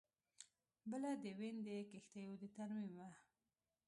[0.89, 3.09] بله د وین د کښتیو د ترمیم وه